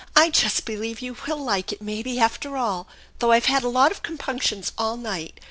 [0.25, 2.87] "I just believe you will like it, maybe, after all,
[3.19, 5.35] though I've had a lot of compunctions all night.